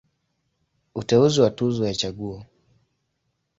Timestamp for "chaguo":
1.99-2.39